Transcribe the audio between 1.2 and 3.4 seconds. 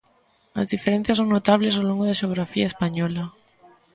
notables ao longo da xeografía española.